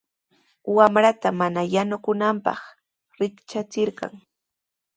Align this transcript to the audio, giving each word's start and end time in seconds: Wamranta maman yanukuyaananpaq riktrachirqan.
Wamranta 0.75 1.29
maman 1.39 1.55
yanukuyaananpaq 1.73 2.59
riktrachirqan. 3.19 4.13